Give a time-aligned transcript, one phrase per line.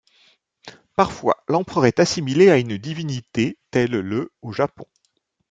[0.95, 4.87] Parfois, l'empereur est assimilé à une divinité, tel le au Japon.